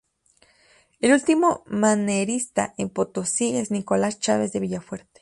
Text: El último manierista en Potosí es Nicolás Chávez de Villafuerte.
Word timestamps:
El 0.99 1.11
último 1.13 1.61
manierista 1.67 2.73
en 2.79 2.89
Potosí 2.89 3.55
es 3.55 3.69
Nicolás 3.69 4.19
Chávez 4.19 4.51
de 4.51 4.59
Villafuerte. 4.59 5.07